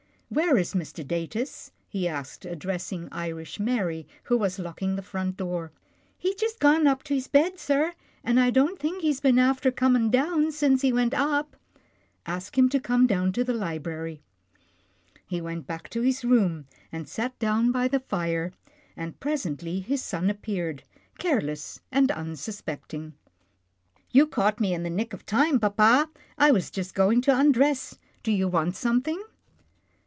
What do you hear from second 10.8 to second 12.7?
he went up.'*" Ask him